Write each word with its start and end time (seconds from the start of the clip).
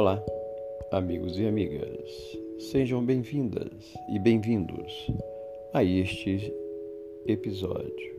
Olá, 0.00 0.24
amigos 0.92 1.40
e 1.40 1.44
amigas, 1.44 2.38
sejam 2.70 3.04
bem-vindas 3.04 3.96
e 4.08 4.16
bem-vindos 4.16 5.10
a 5.74 5.82
este 5.82 6.54
episódio. 7.26 8.14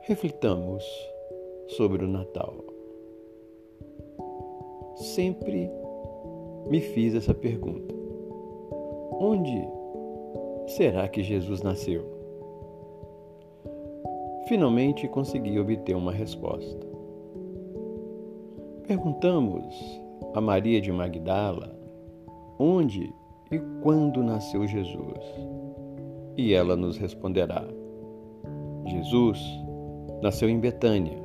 Reflitamos 0.00 0.84
sobre 1.68 2.04
o 2.04 2.08
Natal. 2.08 2.52
Sempre 4.96 5.70
me 6.68 6.80
fiz 6.80 7.14
essa 7.14 7.32
pergunta: 7.32 7.94
onde 9.12 9.64
será 10.66 11.06
que 11.06 11.22
Jesus 11.22 11.62
nasceu? 11.62 12.02
Finalmente 14.48 15.06
consegui 15.06 15.60
obter 15.60 15.94
uma 15.94 16.10
resposta. 16.10 16.84
Perguntamos 18.88 20.02
a 20.32 20.40
Maria 20.40 20.80
de 20.80 20.90
Magdala 20.90 21.84
onde 22.58 23.12
e 23.50 23.58
quando 23.82 24.22
nasceu 24.22 24.66
Jesus. 24.66 25.24
E 26.36 26.52
ela 26.52 26.76
nos 26.76 26.96
responderá: 26.96 27.64
Jesus 28.86 29.40
nasceu 30.22 30.48
em 30.48 30.58
Betânia. 30.58 31.22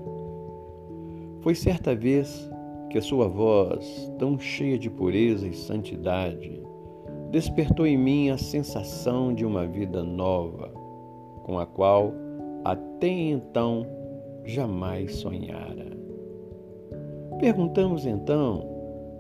Foi 1.42 1.56
certa 1.56 1.96
vez 1.96 2.50
que 2.90 2.98
a 2.98 3.02
sua 3.02 3.28
voz, 3.28 4.12
tão 4.18 4.38
cheia 4.38 4.78
de 4.78 4.90
pureza 4.90 5.48
e 5.48 5.54
santidade, 5.54 6.62
despertou 7.32 7.86
em 7.86 7.98
mim 7.98 8.30
a 8.30 8.38
sensação 8.38 9.34
de 9.34 9.46
uma 9.46 9.66
vida 9.66 10.04
nova, 10.04 10.70
com 11.44 11.60
a 11.60 11.66
qual 11.66 12.12
até 12.66 13.08
então 13.08 13.86
jamais 14.44 15.16
sonhara. 15.16 15.98
Perguntamos 17.40 18.06
então 18.06 18.69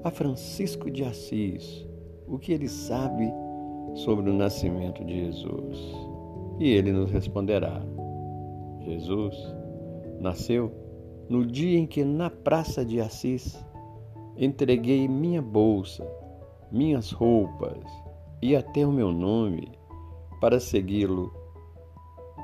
a 0.03 0.11
Francisco 0.11 0.89
de 0.89 1.03
Assis 1.03 1.85
o 2.29 2.37
que 2.37 2.53
ele 2.53 2.69
sabe 2.69 3.33
sobre 3.95 4.29
o 4.29 4.33
nascimento 4.33 5.03
de 5.03 5.25
Jesus. 5.25 5.77
E 6.59 6.69
ele 6.69 6.91
nos 6.91 7.09
responderá: 7.09 7.81
Jesus 8.81 9.35
nasceu 10.19 10.71
no 11.27 11.45
dia 11.45 11.79
em 11.79 11.87
que, 11.87 12.03
na 12.03 12.29
Praça 12.29 12.85
de 12.85 13.01
Assis, 13.01 13.65
entreguei 14.37 15.07
minha 15.07 15.41
bolsa, 15.41 16.07
minhas 16.71 17.11
roupas 17.11 17.83
e 18.41 18.55
até 18.55 18.85
o 18.85 18.91
meu 18.91 19.11
nome 19.11 19.71
para 20.39 20.59
segui-lo 20.59 21.33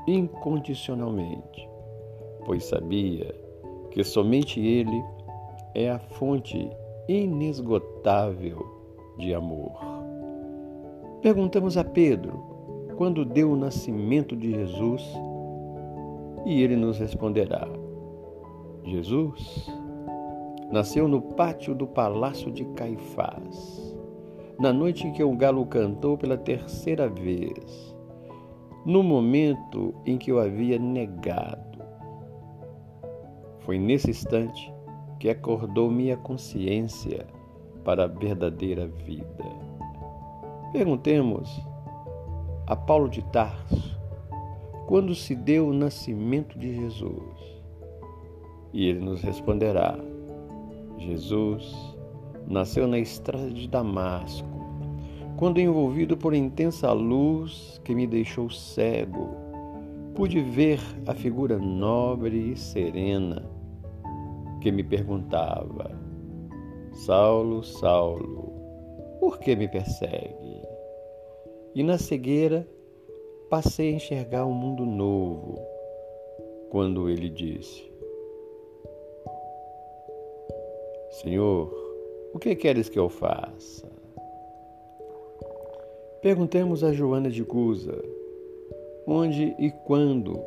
incondicionalmente, 0.06 1.68
pois 2.44 2.64
sabia 2.64 3.34
que 3.90 4.04
somente 4.04 4.60
ele 4.60 5.02
é 5.74 5.90
a 5.90 5.98
fonte 5.98 6.70
inesgotável 7.08 8.66
de 9.18 9.32
amor. 9.34 9.72
Perguntamos 11.22 11.76
a 11.76 11.84
Pedro 11.84 12.32
quando 12.96 13.24
deu 13.24 13.52
o 13.52 13.56
nascimento 13.56 14.36
de 14.36 14.52
Jesus 14.52 15.02
e 16.44 16.62
ele 16.62 16.76
nos 16.76 16.98
responderá: 16.98 17.68
Jesus 18.84 19.70
nasceu 20.70 21.06
no 21.06 21.20
pátio 21.20 21.74
do 21.74 21.86
palácio 21.86 22.50
de 22.50 22.64
Caifás, 22.66 23.96
na 24.58 24.72
noite 24.72 25.06
em 25.06 25.12
que 25.12 25.22
o 25.22 25.36
galo 25.36 25.64
cantou 25.66 26.18
pela 26.18 26.36
terceira 26.36 27.08
vez, 27.08 27.96
no 28.84 29.02
momento 29.02 29.94
em 30.04 30.18
que 30.18 30.30
eu 30.30 30.38
havia 30.38 30.78
negado. 30.78 31.66
Foi 33.60 33.78
nesse 33.78 34.10
instante 34.10 34.75
que 35.18 35.28
acordou 35.28 35.90
minha 35.90 36.16
consciência 36.16 37.26
para 37.84 38.04
a 38.04 38.08
verdadeira 38.08 38.86
vida. 38.86 39.44
Perguntemos 40.72 41.48
a 42.66 42.74
Paulo 42.74 43.08
de 43.08 43.22
Tarso 43.26 43.96
quando 44.86 45.14
se 45.14 45.34
deu 45.34 45.68
o 45.68 45.72
nascimento 45.72 46.58
de 46.58 46.74
Jesus. 46.74 47.62
E 48.72 48.86
ele 48.86 49.00
nos 49.00 49.22
responderá: 49.22 49.98
Jesus 50.98 51.96
nasceu 52.46 52.86
na 52.86 52.98
estrada 52.98 53.50
de 53.50 53.68
Damasco, 53.68 54.48
quando 55.36 55.60
envolvido 55.60 56.16
por 56.16 56.34
intensa 56.34 56.92
luz 56.92 57.80
que 57.84 57.94
me 57.94 58.06
deixou 58.06 58.50
cego, 58.50 59.34
pude 60.14 60.40
ver 60.40 60.80
a 61.06 61.14
figura 61.14 61.58
nobre 61.58 62.52
e 62.52 62.56
serena 62.56 63.55
que 64.60 64.70
me 64.70 64.82
perguntava: 64.82 65.90
Saulo, 66.92 67.62
Saulo, 67.62 68.52
por 69.20 69.38
que 69.38 69.54
me 69.56 69.68
persegue? 69.68 70.62
E 71.74 71.82
na 71.82 71.98
cegueira 71.98 72.66
passei 73.50 73.92
a 73.92 73.96
enxergar 73.96 74.46
um 74.46 74.52
mundo 74.52 74.84
novo 74.84 75.58
quando 76.70 77.08
ele 77.08 77.28
disse: 77.28 77.90
Senhor, 81.10 81.72
o 82.32 82.38
que 82.38 82.54
queres 82.54 82.88
que 82.88 82.98
eu 82.98 83.08
faça? 83.08 83.90
Perguntemos 86.22 86.82
a 86.82 86.92
Joana 86.92 87.30
de 87.30 87.44
Cusa 87.44 88.02
onde 89.06 89.54
e 89.58 89.70
quando 89.70 90.38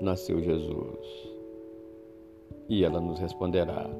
nasceu 0.00 0.40
Jesus. 0.40 1.29
E 2.70 2.84
ela 2.84 3.00
nos 3.00 3.18
responderá: 3.18 3.90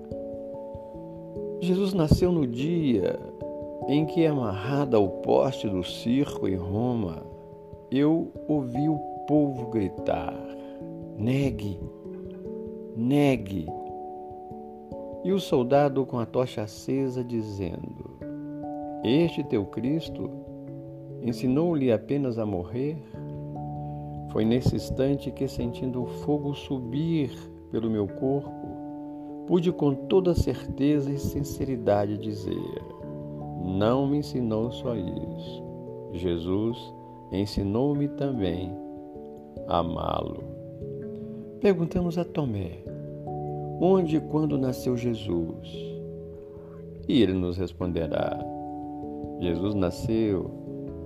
Jesus 1.60 1.92
nasceu 1.92 2.30
no 2.30 2.46
dia 2.46 3.18
em 3.88 4.06
que, 4.06 4.24
amarrada 4.24 4.96
ao 4.96 5.08
poste 5.08 5.68
do 5.68 5.82
circo 5.82 6.46
em 6.46 6.54
Roma, 6.54 7.26
eu 7.90 8.30
ouvi 8.46 8.88
o 8.88 8.96
povo 9.26 9.66
gritar: 9.70 10.32
negue, 11.18 11.80
negue. 12.96 13.66
E 15.24 15.32
o 15.32 15.40
soldado 15.40 16.06
com 16.06 16.20
a 16.20 16.24
tocha 16.24 16.62
acesa 16.62 17.24
dizendo: 17.24 18.18
Este 19.02 19.42
teu 19.42 19.66
Cristo 19.66 20.30
ensinou-lhe 21.20 21.90
apenas 21.90 22.38
a 22.38 22.46
morrer? 22.46 22.96
Foi 24.30 24.44
nesse 24.44 24.76
instante 24.76 25.32
que, 25.32 25.48
sentindo 25.48 26.04
o 26.04 26.06
fogo 26.06 26.54
subir 26.54 27.49
pelo 27.70 27.90
meu 27.90 28.06
corpo, 28.06 28.50
pude 29.46 29.72
com 29.72 29.94
toda 29.94 30.34
certeza 30.34 31.10
e 31.10 31.18
sinceridade 31.18 32.18
dizer: 32.18 32.82
não 33.64 34.06
me 34.06 34.18
ensinou 34.18 34.72
só 34.72 34.94
isso. 34.96 35.62
Jesus 36.12 36.76
ensinou-me 37.30 38.08
também 38.08 38.72
a 39.68 39.78
amá-lo. 39.78 40.42
Perguntamos 41.60 42.16
a 42.18 42.24
Tomé: 42.24 42.82
onde 43.80 44.16
e 44.16 44.20
quando 44.20 44.58
nasceu 44.58 44.96
Jesus? 44.96 45.68
E 47.08 47.22
ele 47.22 47.34
nos 47.34 47.58
responderá: 47.58 48.38
Jesus 49.40 49.74
nasceu 49.74 50.50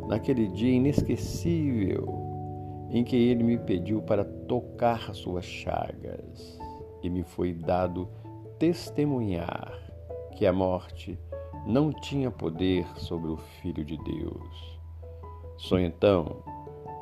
naquele 0.08 0.48
dia 0.48 0.74
inesquecível 0.74 2.23
em 2.94 3.02
que 3.02 3.16
ele 3.16 3.42
me 3.42 3.58
pediu 3.58 4.00
para 4.00 4.24
tocar 4.24 5.12
suas 5.16 5.44
chagas, 5.44 6.56
e 7.02 7.10
me 7.10 7.24
foi 7.24 7.52
dado 7.52 8.08
testemunhar 8.56 9.76
que 10.36 10.46
a 10.46 10.52
morte 10.52 11.18
não 11.66 11.92
tinha 11.92 12.30
poder 12.30 12.86
sobre 12.96 13.32
o 13.32 13.36
Filho 13.36 13.84
de 13.84 13.96
Deus. 13.98 14.78
Só 15.56 15.76
então 15.80 16.36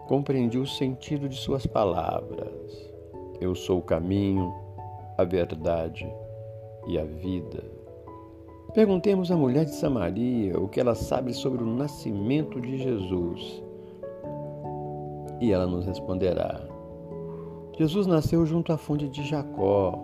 compreendi 0.09 0.57
o 0.57 0.67
sentido 0.67 1.29
de 1.29 1.37
suas 1.37 1.67
palavras. 1.67 2.91
Eu 3.39 3.55
sou 3.55 3.81
o 3.81 3.83
caminho, 3.83 4.51
a 5.19 5.25
verdade 5.25 6.11
e 6.87 6.99
a 6.99 7.05
vida. 7.05 7.71
Perguntemos 8.73 9.31
à 9.31 9.37
mulher 9.37 9.67
de 9.67 9.75
Samaria 9.75 10.59
o 10.59 10.69
que 10.69 10.81
ela 10.81 10.95
sabe 10.95 11.35
sobre 11.35 11.63
o 11.63 11.67
nascimento 11.67 12.59
de 12.63 12.79
Jesus 12.79 13.63
e 15.43 15.51
ela 15.53 15.67
nos 15.67 15.85
responderá: 15.85 16.61
Jesus 17.77 18.07
nasceu 18.07 18.47
junto 18.47 18.73
à 18.73 18.79
fonte 18.79 19.09
de 19.09 19.25
Jacó, 19.25 19.99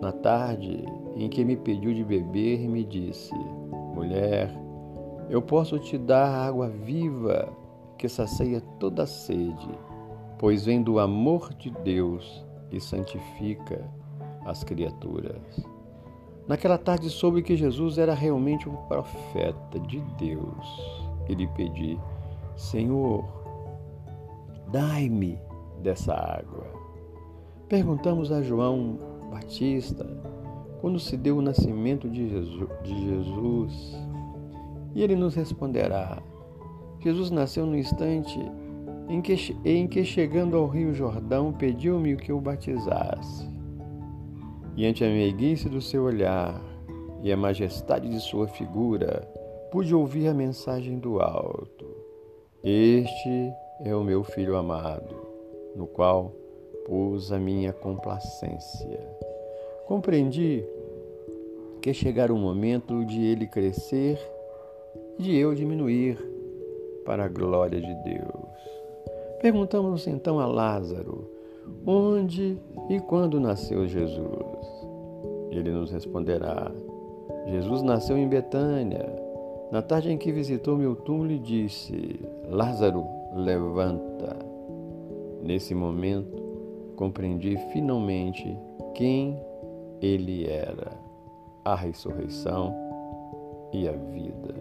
na 0.00 0.10
tarde 0.10 0.82
em 1.14 1.28
que 1.28 1.44
me 1.44 1.54
pediu 1.54 1.92
de 1.92 2.02
beber 2.02 2.62
e 2.62 2.66
me 2.66 2.82
disse: 2.82 3.34
Mulher, 3.94 4.50
eu 5.28 5.42
posso 5.42 5.78
te 5.78 5.98
dar 5.98 6.48
água 6.48 6.70
viva 6.70 7.52
que 7.98 8.08
sacia 8.08 8.62
toda 8.80 9.06
sede, 9.06 9.68
pois 10.38 10.64
vem 10.64 10.82
do 10.82 10.98
amor 10.98 11.52
de 11.52 11.70
Deus 11.70 12.42
e 12.72 12.80
santifica 12.80 13.86
as 14.46 14.64
criaturas. 14.64 15.62
Naquela 16.48 16.78
tarde 16.78 17.10
soube 17.10 17.42
que 17.42 17.54
Jesus 17.54 17.98
era 17.98 18.14
realmente 18.14 18.66
um 18.66 18.76
profeta 18.88 19.78
de 19.80 20.00
Deus 20.18 21.04
e 21.28 21.34
lhe 21.34 21.46
pedi: 21.48 21.98
Senhor, 22.56 23.43
dai-me 24.74 25.38
dessa 25.84 26.12
água. 26.12 26.66
Perguntamos 27.68 28.32
a 28.32 28.42
João 28.42 28.98
Batista 29.30 30.04
quando 30.80 30.98
se 30.98 31.16
deu 31.16 31.38
o 31.38 31.42
nascimento 31.42 32.10
de 32.10 32.28
Jesus? 32.28 33.96
E 34.92 35.00
ele 35.00 35.14
nos 35.14 35.36
responderá: 35.36 36.20
Jesus 36.98 37.30
nasceu 37.30 37.64
no 37.64 37.78
instante 37.78 38.36
em 39.08 39.22
que, 39.22 39.56
em 39.64 39.86
que 39.86 40.04
chegando 40.04 40.56
ao 40.56 40.66
Rio 40.66 40.92
Jordão, 40.92 41.52
pediu-me 41.52 42.16
que 42.16 42.32
o 42.32 42.40
batizasse. 42.40 43.48
E 44.76 44.84
ante 44.86 45.04
a 45.04 45.08
meiguice 45.08 45.68
do 45.68 45.80
seu 45.80 46.02
olhar 46.02 46.60
e 47.22 47.32
a 47.32 47.36
majestade 47.36 48.08
de 48.08 48.18
sua 48.18 48.48
figura, 48.48 49.20
pude 49.70 49.94
ouvir 49.94 50.26
a 50.26 50.34
mensagem 50.34 50.98
do 50.98 51.20
alto: 51.20 51.86
Este 52.64 53.52
é 53.84 53.94
o 53.94 54.02
meu 54.02 54.24
filho 54.24 54.56
amado, 54.56 55.14
no 55.76 55.86
qual 55.86 56.32
pus 56.86 57.30
a 57.30 57.38
minha 57.38 57.72
complacência. 57.72 58.98
Compreendi 59.86 60.64
que 61.82 61.92
chegara 61.92 62.32
o 62.32 62.38
momento 62.38 63.04
de 63.04 63.22
ele 63.22 63.46
crescer 63.46 64.18
e 65.18 65.22
de 65.22 65.36
eu 65.36 65.54
diminuir 65.54 66.18
para 67.04 67.26
a 67.26 67.28
glória 67.28 67.80
de 67.80 67.94
Deus. 68.02 68.44
Perguntamos 69.42 70.06
então 70.06 70.40
a 70.40 70.46
Lázaro 70.46 71.30
onde 71.86 72.58
e 72.88 73.00
quando 73.00 73.38
nasceu 73.38 73.86
Jesus. 73.86 74.86
Ele 75.50 75.70
nos 75.70 75.90
responderá: 75.90 76.70
Jesus 77.46 77.82
nasceu 77.82 78.16
em 78.16 78.28
Betânia. 78.28 79.22
Na 79.70 79.82
tarde 79.82 80.10
em 80.10 80.18
que 80.18 80.32
visitou 80.32 80.76
meu 80.76 80.96
túmulo 80.96 81.32
e 81.32 81.38
disse: 81.38 82.20
Lázaro, 82.48 83.04
levanta. 83.34 84.36
Nesse 85.42 85.74
momento, 85.74 86.42
compreendi 86.96 87.56
finalmente 87.72 88.56
quem 88.94 89.38
ele 90.00 90.46
era, 90.48 90.92
a 91.64 91.74
ressurreição 91.74 92.74
e 93.72 93.88
a 93.88 93.92
vida. 93.92 94.54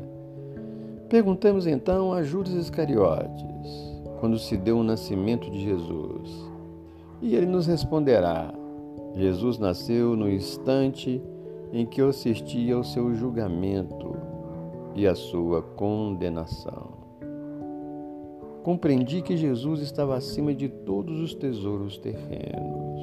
Perguntamos 1.07 1.67
então 1.67 2.11
a 2.11 2.23
Judas 2.23 2.53
Iscariotes: 2.53 4.01
quando 4.19 4.39
se 4.39 4.57
deu 4.57 4.79
o 4.79 4.83
nascimento 4.83 5.49
de 5.49 5.61
Jesus. 5.61 6.51
E 7.21 7.35
ele 7.35 7.45
nos 7.45 7.67
responderá: 7.67 8.53
Jesus 9.15 9.57
nasceu 9.59 10.15
no 10.15 10.29
instante 10.29 11.21
em 11.71 11.85
que 11.85 12.01
eu 12.01 12.09
assistia 12.09 12.75
ao 12.75 12.83
seu 12.83 13.13
julgamento 13.13 14.15
e 14.95 15.07
à 15.07 15.15
sua 15.15 15.61
condenação. 15.61 17.02
Compreendi 18.63 19.21
que 19.21 19.35
Jesus 19.35 19.81
estava 19.81 20.15
acima 20.15 20.55
de 20.55 20.69
todos 20.69 21.19
os 21.19 21.35
tesouros 21.35 21.97
terrenos. 21.97 23.01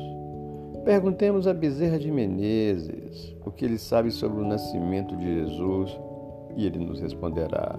Perguntemos 0.86 1.46
a 1.46 1.52
Bezerra 1.52 1.98
de 1.98 2.10
Menezes 2.10 3.36
o 3.44 3.50
que 3.50 3.66
ele 3.66 3.76
sabe 3.76 4.10
sobre 4.10 4.40
o 4.40 4.46
nascimento 4.46 5.14
de 5.18 5.34
Jesus 5.34 6.00
e 6.56 6.64
ele 6.64 6.78
nos 6.78 6.98
responderá: 6.98 7.78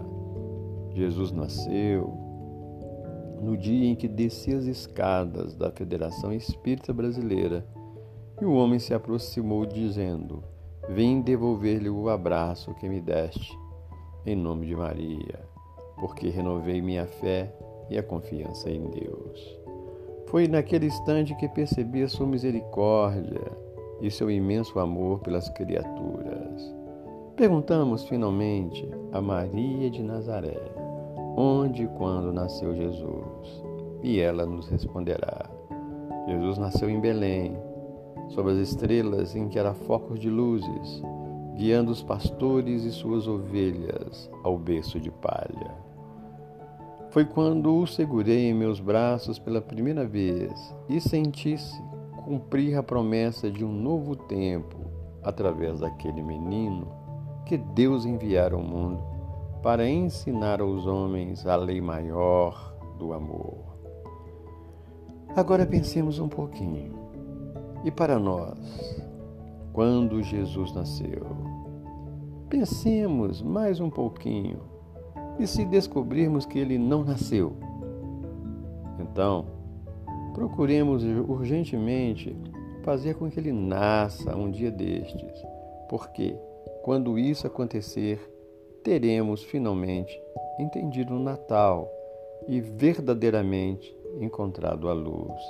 Jesus 0.94 1.32
nasceu 1.32 2.14
no 3.42 3.58
dia 3.58 3.88
em 3.88 3.96
que 3.96 4.08
desci 4.08 4.54
as 4.54 4.66
escadas 4.66 5.56
da 5.56 5.72
Federação 5.72 6.32
Espírita 6.32 6.94
Brasileira, 6.94 7.66
e 8.40 8.46
o 8.46 8.54
homem 8.54 8.78
se 8.78 8.94
aproximou, 8.94 9.66
dizendo: 9.66 10.44
Vim 10.88 11.20
devolver-lhe 11.22 11.90
o 11.90 12.10
abraço 12.10 12.76
que 12.76 12.88
me 12.88 13.02
deste, 13.02 13.58
em 14.24 14.36
nome 14.36 14.68
de 14.68 14.76
Maria, 14.76 15.40
porque 16.00 16.30
renovei 16.30 16.80
minha 16.80 17.08
fé 17.08 17.52
e 17.92 17.98
a 17.98 18.04
confiança 18.04 18.72
em 18.72 18.90
Deus. 18.90 19.60
Foi 20.28 20.48
naquele 20.48 20.88
instante 20.88 21.36
que 21.36 21.48
percebi 21.50 22.02
a 22.02 22.08
sua 22.08 22.26
misericórdia 22.26 23.42
e 24.02 24.10
seu 24.10 24.32
imenso 24.32 24.80
amor 24.80 25.20
pelas 25.20 25.48
criaturas. 25.50 26.76
Perguntamos 27.36 28.08
finalmente 28.08 28.90
a 29.12 29.22
Maria 29.22 29.90
de 29.90 30.02
Nazaré 30.02 30.82
onde 31.36 31.84
e 31.84 31.88
quando 31.88 32.34
nasceu 32.34 32.76
Jesus? 32.76 33.64
E 34.04 34.20
ela 34.20 34.46
nos 34.46 34.68
responderá: 34.68 35.50
Jesus 36.28 36.58
nasceu 36.58 36.90
em 36.90 37.00
Belém, 37.00 37.58
sob 38.30 38.52
as 38.52 38.58
estrelas 38.58 39.36
em 39.36 39.48
que 39.48 39.60
era 39.60 39.74
focos 39.74 40.20
de 40.20 40.30
luzes, 40.30 41.02
guiando 41.56 41.92
os 41.92 42.04
pastores 42.04 42.84
e 42.84 42.92
suas 42.92 43.28
ovelhas 43.28 44.30
ao 44.44 44.58
berço 44.58 45.00
de 45.00 45.12
palha. 45.12 45.71
Foi 47.12 47.26
quando 47.26 47.76
o 47.76 47.86
segurei 47.86 48.50
em 48.50 48.54
meus 48.54 48.80
braços 48.80 49.38
pela 49.38 49.62
primeira 49.62 50.08
vez 50.08 50.74
e 50.88 51.02
senti-se 51.02 51.84
cumprir 52.24 52.78
a 52.78 52.82
promessa 52.82 53.52
de 53.52 53.66
um 53.66 53.72
novo 53.72 54.16
tempo 54.16 54.78
através 55.22 55.82
daquele 55.82 56.24
menino 56.24 56.88
que 57.46 57.58
Deus 57.58 58.06
enviara 58.06 58.56
ao 58.56 58.64
mundo 58.64 59.04
para 59.62 59.90
ensinar 59.90 60.62
aos 60.62 60.88
homens 60.88 61.46
a 61.46 61.58
lei 61.58 61.82
maior 61.82 62.74
do 62.98 63.12
amor. 63.12 63.76
Agora 65.36 65.66
pensemos 65.66 66.18
um 66.18 66.30
pouquinho. 66.30 66.94
E 67.84 67.92
para 67.92 68.18
nós, 68.18 68.58
quando 69.74 70.24
Jesus 70.24 70.74
nasceu? 70.74 71.28
Pensemos 72.48 73.42
mais 73.42 73.82
um 73.82 73.90
pouquinho. 73.90 74.71
E 75.42 75.48
se 75.48 75.66
descobrirmos 75.66 76.46
que 76.46 76.60
ele 76.60 76.78
não 76.78 77.04
nasceu? 77.04 77.54
Então, 79.00 79.48
procuremos 80.36 81.04
urgentemente 81.04 82.38
fazer 82.84 83.16
com 83.16 83.28
que 83.28 83.40
ele 83.40 83.52
nasça 83.52 84.36
um 84.36 84.52
dia 84.52 84.70
destes, 84.70 85.44
porque 85.90 86.36
quando 86.84 87.18
isso 87.18 87.48
acontecer, 87.48 88.20
teremos 88.84 89.42
finalmente 89.42 90.16
entendido 90.60 91.16
o 91.16 91.20
Natal 91.20 91.92
e 92.48 92.62
verdadeiramente 92.62 93.98
encontrado 94.20 94.88
a 94.88 94.94
luz. 94.94 95.42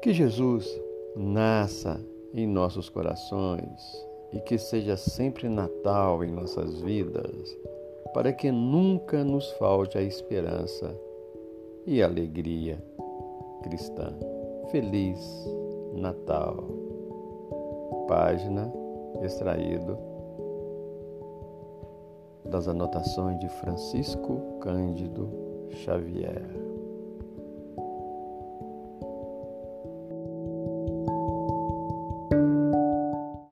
Que 0.00 0.10
Jesus 0.14 0.66
nasça 1.14 2.00
em 2.32 2.46
nossos 2.46 2.88
corações 2.88 4.06
e 4.32 4.40
que 4.40 4.56
seja 4.56 4.96
sempre 4.96 5.50
Natal 5.50 6.24
em 6.24 6.32
nossas 6.32 6.80
vidas, 6.80 7.54
para 8.12 8.32
que 8.32 8.50
nunca 8.52 9.24
nos 9.24 9.50
falte 9.52 9.98
a 9.98 10.02
esperança 10.02 10.94
e 11.86 12.02
a 12.02 12.06
alegria 12.06 12.82
cristã. 13.62 14.14
Feliz 14.70 15.18
Natal. 15.94 16.64
Página 18.08 18.72
extraído 19.22 19.98
das 22.44 22.68
anotações 22.68 23.38
de 23.38 23.48
Francisco 23.48 24.58
Cândido 24.60 25.28
Xavier. 25.70 26.71